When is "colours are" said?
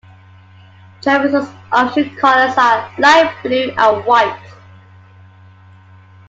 2.17-2.91